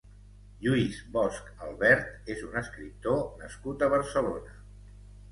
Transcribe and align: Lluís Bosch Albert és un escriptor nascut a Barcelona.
Lluís 0.67 0.95
Bosch 1.17 1.51
Albert 1.65 2.31
és 2.35 2.41
un 2.47 2.57
escriptor 2.61 3.19
nascut 3.43 3.85
a 3.85 3.91
Barcelona. 3.95 4.57